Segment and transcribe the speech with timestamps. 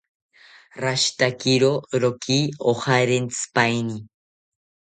[0.83, 1.59] Rashitakiro
[2.01, 2.39] roki
[2.71, 3.95] ojarentsipaeni